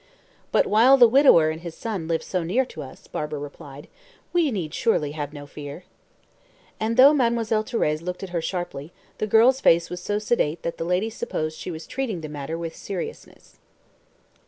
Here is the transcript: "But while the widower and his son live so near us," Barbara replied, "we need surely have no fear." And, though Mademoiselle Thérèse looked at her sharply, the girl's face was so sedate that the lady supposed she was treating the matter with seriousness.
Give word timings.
"But 0.51 0.65
while 0.65 0.97
the 0.97 1.07
widower 1.07 1.51
and 1.51 1.61
his 1.61 1.77
son 1.77 2.07
live 2.07 2.23
so 2.23 2.41
near 2.41 2.65
us," 2.77 3.05
Barbara 3.05 3.37
replied, 3.37 3.87
"we 4.33 4.49
need 4.49 4.73
surely 4.73 5.11
have 5.11 5.31
no 5.31 5.45
fear." 5.45 5.83
And, 6.79 6.97
though 6.97 7.13
Mademoiselle 7.13 7.63
Thérèse 7.63 8.01
looked 8.01 8.23
at 8.23 8.29
her 8.31 8.41
sharply, 8.41 8.91
the 9.19 9.27
girl's 9.27 9.61
face 9.61 9.91
was 9.91 10.01
so 10.01 10.17
sedate 10.17 10.63
that 10.63 10.79
the 10.79 10.85
lady 10.85 11.11
supposed 11.11 11.59
she 11.59 11.69
was 11.69 11.85
treating 11.85 12.21
the 12.21 12.29
matter 12.29 12.57
with 12.57 12.75
seriousness. 12.75 13.59